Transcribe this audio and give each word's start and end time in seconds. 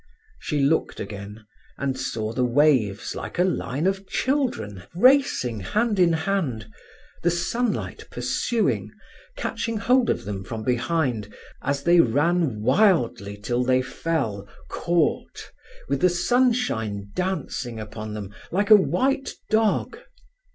She 0.39 0.59
looked 0.61 0.99
again, 0.99 1.45
and 1.77 1.95
saw 1.95 2.33
the 2.33 2.43
waves 2.43 3.13
like 3.13 3.37
a 3.37 3.43
line 3.43 3.85
of 3.85 4.07
children 4.07 4.81
racing 4.95 5.59
hand 5.59 5.99
in 5.99 6.13
hand, 6.13 6.67
the 7.21 7.29
sunlight 7.29 8.07
pursuing, 8.09 8.89
catching 9.37 9.77
hold 9.77 10.09
of 10.09 10.25
them 10.25 10.43
from 10.43 10.63
behind, 10.63 11.31
as 11.61 11.83
they 11.83 11.99
ran 12.01 12.63
wildly 12.63 13.37
till 13.37 13.63
they 13.63 13.83
fell, 13.83 14.47
caught, 14.69 15.51
with 15.87 16.01
the 16.01 16.09
sunshine 16.09 17.11
dancing 17.13 17.79
upon 17.79 18.15
them 18.15 18.33
like 18.49 18.71
a 18.71 18.75
white 18.75 19.35
dog. 19.51 19.99